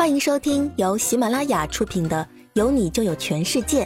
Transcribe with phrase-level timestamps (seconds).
[0.00, 3.84] 欢迎收听由喜马拉雅出品的《有你就有全世界》，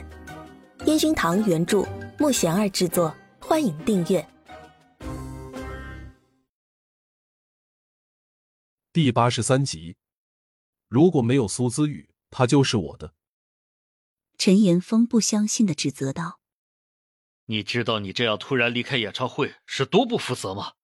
[0.87, 1.85] 烟熏堂原著，
[2.21, 3.12] 木贤儿制作。
[3.40, 4.24] 欢迎订阅
[8.92, 9.96] 第八十三集。
[10.87, 13.15] 如果没有苏姿雨，他就是我的。
[14.39, 16.39] 陈岩峰不相信的指责道
[17.46, 20.75] ：“你知道你这样突然离开演唱会是多不负责吗？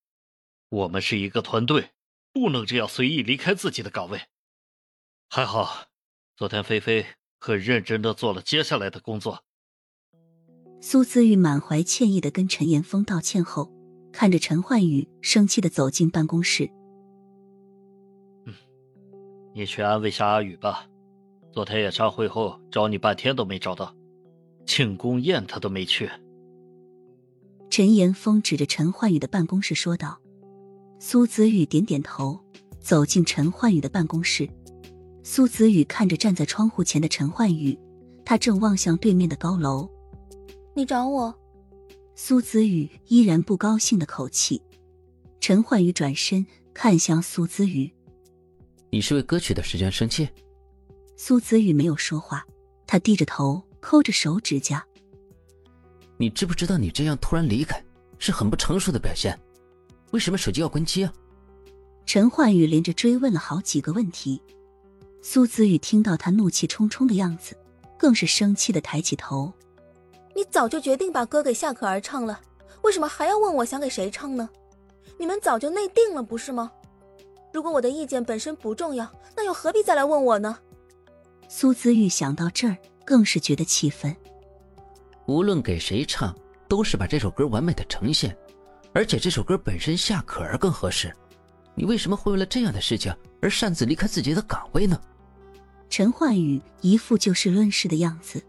[0.71, 1.93] 我们是一个团队，
[2.33, 4.23] 不能这样随意离开自己的岗位。”
[5.33, 5.85] 还好，
[6.37, 7.07] 昨天菲菲
[7.39, 9.45] 很认真的做了接下来的工作。
[10.81, 13.73] 苏子玉满怀歉意的跟陈岩峰道歉后，
[14.13, 16.69] 看着陈焕宇生气的走进办公室。
[18.45, 18.55] 嗯，
[19.55, 20.89] 你去安慰下阿宇吧。
[21.53, 23.95] 昨天演唱会后找你半天都没找到，
[24.67, 26.11] 庆功宴他都没去。
[27.71, 30.21] 陈岩峰指着陈焕宇的办公室说道。
[30.99, 32.41] 苏子玉点点头，
[32.81, 34.51] 走进陈焕宇的办公室。
[35.23, 37.79] 苏子宇看着站在窗户前的陈焕宇，
[38.25, 39.89] 他正望向对面的高楼。
[40.75, 41.35] 你找我？
[42.15, 44.61] 苏子宇依然不高兴的口气。
[45.41, 47.91] 陈焕宇转身看向苏子宇
[48.91, 50.29] ：“你是为歌曲的时间生气？”
[51.17, 52.45] 苏子宇没有说话，
[52.87, 54.85] 他低着头抠着手指甲。
[56.17, 57.83] 你知不知道你这样突然离开
[58.19, 59.39] 是很不成熟的表现？
[60.13, 61.13] 为什么手机要关机啊？
[62.05, 64.43] 陈焕宇连着追问了好几个问题。
[65.23, 67.57] 苏子宇听到他怒气冲冲的样子，
[67.99, 69.53] 更是生气的抬起头。
[70.35, 72.41] 你早就决定把歌给夏可儿唱了，
[72.83, 74.49] 为什么还要问我想给谁唱呢？
[75.19, 76.73] 你们早就内定了，不是吗？
[77.53, 80.59] 如果我的意见本身不重要，那又何必再来问我呢？
[81.49, 84.17] 苏子玉想到这儿，更是觉得气愤。
[85.27, 86.35] 无论给谁唱，
[86.67, 88.35] 都是把这首歌完美的呈现，
[88.95, 91.15] 而且这首歌本身夏可儿更合适。
[91.75, 95.01] 你为什么会为了这样的事情而擅自离开自己的岗位呢？
[95.91, 98.43] 陈焕宇一副就事论事的样子。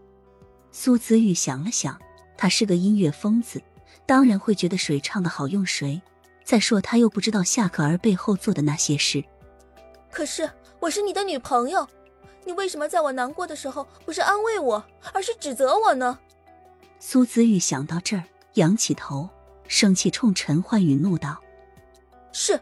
[0.70, 2.00] 苏子玉想了想，
[2.38, 3.60] 他是个音乐疯子，
[4.06, 6.00] 当然会觉得谁唱的好用谁。
[6.44, 9.22] 再说他又不知道夏可儿背后做的那些事。
[10.10, 10.48] 可是
[10.80, 11.86] 我是你的女朋友，
[12.44, 16.18] 你为什么在我难过的时候不是安慰我，而是指责我呢？
[17.00, 18.22] 苏子玉想到这儿，
[18.54, 19.28] 仰起头，
[19.66, 21.42] 生气冲陈焕宇怒道
[22.32, 22.58] ：“是，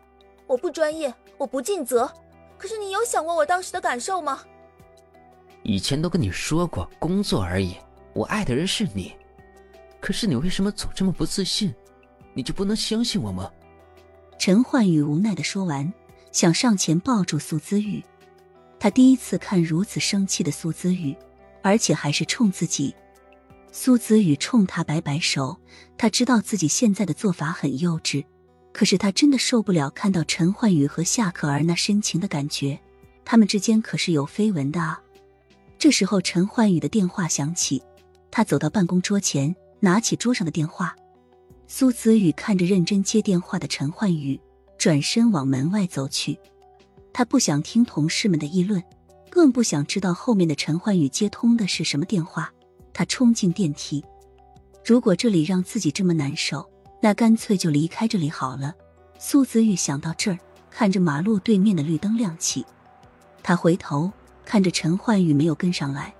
[0.46, 2.10] 我不专业，我不尽责。
[2.56, 4.42] 可是你有想过我当时的感受吗？”
[5.70, 7.76] 以前都跟你说过，工作而已。
[8.12, 9.12] 我爱的人是你，
[10.00, 11.72] 可是你为什么总这么不自信？
[12.34, 13.48] 你就不能相信我吗？
[14.36, 15.92] 陈焕宇无奈的说完，
[16.32, 18.02] 想上前抱住苏姿玉。
[18.80, 21.16] 他第一次看如此生气的苏姿玉，
[21.62, 22.92] 而且还是冲自己。
[23.70, 25.56] 苏姿雨冲他摆摆手，
[25.96, 28.24] 他知道自己现在的做法很幼稚，
[28.72, 32.80] 可是他真的受不了看到陈焕宇和夏可儿那深情的感觉，
[33.24, 35.00] 他们之间可是有绯闻的啊。
[35.80, 37.82] 这时候，陈焕宇的电话响起，
[38.30, 40.94] 他走到办公桌前，拿起桌上的电话。
[41.66, 44.38] 苏子宇看着认真接电话的陈焕宇，
[44.76, 46.38] 转身往门外走去。
[47.14, 48.82] 他不想听同事们的议论，
[49.30, 52.52] 更不想知道后面的陈焕宇接通的是什么电话。
[52.92, 54.04] 他冲进电梯。
[54.84, 56.70] 如果这里让自己这么难受，
[57.00, 58.74] 那干脆就离开这里好了。
[59.18, 60.38] 苏子宇想到这儿，
[60.70, 62.66] 看着马路对面的绿灯亮起，
[63.42, 64.12] 他回头。
[64.44, 66.14] 看着陈焕宇没有跟上来，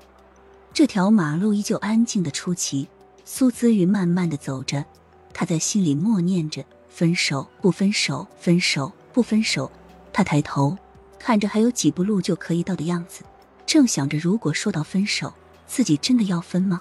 [0.73, 2.89] 这条马路依旧安静的出奇。
[3.25, 4.85] 苏姿玉慢慢的走着，
[5.33, 9.71] 他在心里默念着：分手不分手，分手不分手。
[10.13, 10.77] 他抬头
[11.19, 13.23] 看着还有几步路就可以到的样子，
[13.67, 15.33] 正想着如果说到分手，
[15.67, 16.81] 自己真的要分吗？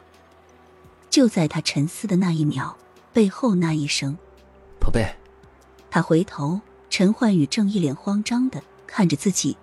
[1.10, 2.78] 就在他沉思的那一秒，
[3.14, 4.18] 背后那一声
[4.80, 5.16] “宝贝”，
[5.92, 9.58] 他回头，陈焕宇正一脸慌张的看着自己。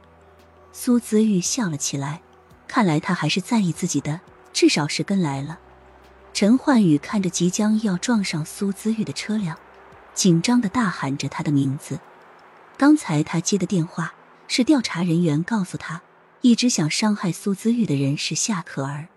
[0.78, 2.20] 苏姿玉笑了起来，
[2.68, 4.20] 看来他还是在意自己的，
[4.52, 5.58] 至少是跟来了。
[6.34, 9.56] 陈焕宇看着即将要撞上苏姿玉的车辆，
[10.12, 11.98] 紧张的大喊着他的名字。
[12.76, 14.12] 刚才他接的电话
[14.48, 16.02] 是调查人员告诉他，
[16.42, 19.08] 一直想伤害苏姿玉的人是夏可儿。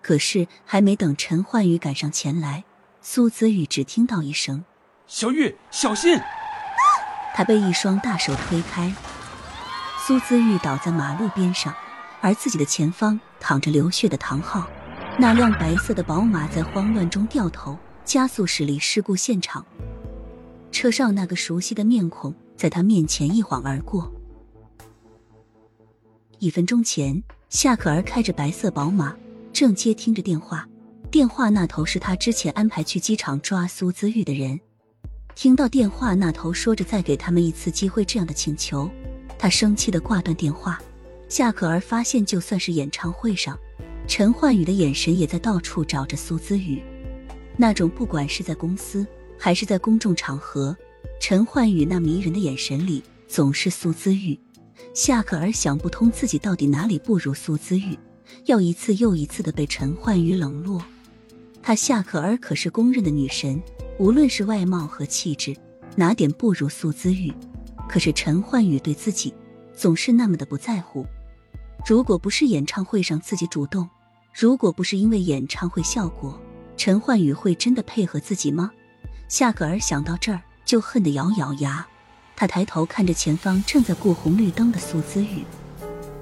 [0.00, 2.64] 可是还没等陈焕宇赶上前来，
[3.02, 4.64] 苏姿玉只听到一声
[5.06, 6.18] ：“小玉，小心！”
[7.36, 8.90] 他被一双大手推开。
[10.06, 11.74] 苏姿玉倒在马路边上，
[12.20, 14.64] 而自己的前方躺着流血的唐昊。
[15.18, 19.66] 那辆白色的宝马在慌乱中掉头，加速驶离事故现场。
[20.70, 24.12] 车上那个熟悉的面孔在他面前一晃而过。
[26.38, 29.12] 一分钟前，夏可儿开着白色宝马，
[29.52, 30.68] 正接听着电话。
[31.10, 34.60] 电话那头是他之前安排去机场抓苏姿玉的人。
[35.34, 38.88] 听到电话那头说着再给他们一次机会这样的请求。
[39.38, 40.80] 他生气的挂断电话，
[41.28, 43.58] 夏可儿发现，就算是演唱会上，
[44.06, 46.82] 陈焕宇的眼神也在到处找着苏姿雨。
[47.56, 49.06] 那种不管是在公司
[49.38, 50.76] 还是在公众场合，
[51.20, 54.38] 陈焕宇那迷人的眼神里总是苏姿玉。
[54.92, 57.98] 夏可儿想不通自己到底哪里不如苏姿玉，
[58.44, 60.82] 要一次又一次的被陈焕宇冷落。
[61.62, 63.60] 她夏可儿可是公认的女神，
[63.98, 65.56] 无论是外貌和气质，
[65.96, 67.32] 哪点不如苏姿玉？
[67.88, 69.34] 可是陈焕宇对自己
[69.74, 71.06] 总是那么的不在乎。
[71.86, 73.88] 如果不是演唱会上自己主动，
[74.34, 76.40] 如果不是因为演唱会效果，
[76.76, 78.70] 陈焕宇会真的配合自己吗？
[79.28, 81.86] 夏可儿想到这儿，就恨得咬咬牙。
[82.34, 85.44] 他抬头看着前方正在过红绿灯的苏姿雨，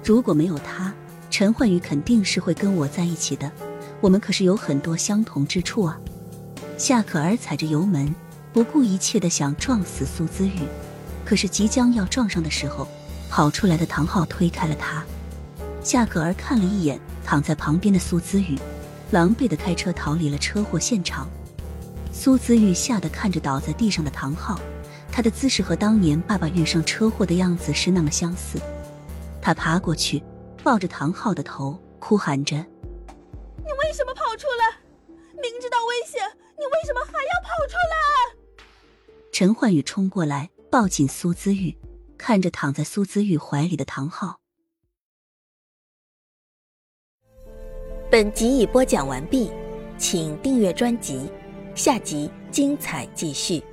[0.03, 0.93] 如果没有他，
[1.29, 3.51] 陈焕宇肯定是会跟我在一起的。
[4.01, 5.99] 我们可是有很多相同之处啊！
[6.77, 8.13] 夏可儿踩着油门，
[8.53, 10.59] 不顾一切的想撞死苏姿雨，
[11.25, 12.87] 可是即将要撞上的时候，
[13.29, 15.03] 跑出来的唐昊推开了他。
[15.83, 18.57] 夏可儿看了一眼躺在旁边的苏姿雨，
[19.11, 21.27] 狼狈的开车逃离了车祸现场。
[22.11, 24.59] 苏姿玉吓得看着倒在地上的唐昊。
[25.11, 28.59] 他的姿势和当年爸爸遇上车祸的样子是那么相似。
[29.41, 30.21] 他爬过去，
[30.61, 32.57] 抱着唐昊的头，哭喊着
[33.57, 34.77] ：“你为什么跑出来？
[35.41, 36.21] 明知道危险，
[36.57, 38.65] 你为什么还要跑出来？”
[39.31, 41.77] 陈焕宇冲过来，抱紧苏姿玉，
[42.17, 44.41] 看着躺在苏姿玉怀里的唐昊。
[48.11, 49.49] 本集已播讲完毕，
[49.97, 51.31] 请订阅专辑，
[51.75, 53.63] 下集精彩继续。